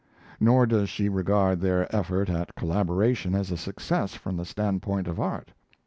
Nor 0.39 0.65
does 0.65 0.89
she 0.89 1.09
regard 1.09 1.61
their 1.61 1.95
effort 1.95 2.27
at 2.27 2.55
collaboration 2.55 3.35
as 3.35 3.51
a 3.51 3.55
success 3.55 4.15
from 4.15 4.35
the 4.35 4.45
standpoint 4.45 5.07
of 5.07 5.19
art. 5.19 5.53